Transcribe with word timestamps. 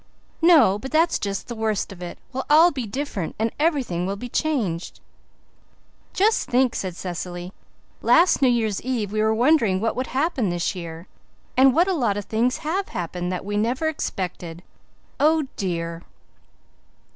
"No, 0.41 0.79
but 0.79 0.91
that's 0.91 1.19
just 1.19 1.47
the 1.47 1.53
worst 1.53 1.91
of 1.91 2.01
it. 2.01 2.17
We'll 2.33 2.47
all 2.49 2.71
be 2.71 2.87
different 2.87 3.35
and 3.37 3.51
everything 3.59 4.07
will 4.07 4.15
be 4.15 4.29
changed." 4.29 4.99
"Just 6.11 6.49
think," 6.49 6.73
said 6.73 6.95
Cecily, 6.95 7.53
"last 8.01 8.41
New 8.41 8.47
Year's 8.47 8.81
Eve 8.81 9.11
we 9.11 9.21
were 9.21 9.31
wondering 9.35 9.79
what 9.79 9.95
would 9.95 10.07
happen 10.07 10.49
this 10.49 10.73
year; 10.73 11.05
and 11.55 11.75
what 11.75 11.87
a 11.87 11.93
lot 11.93 12.17
of 12.17 12.25
things 12.25 12.57
have 12.65 12.89
happened 12.89 13.31
that 13.31 13.45
we 13.45 13.57
never 13.57 13.87
expected. 13.87 14.63
Oh, 15.19 15.43
dear!" 15.55 16.01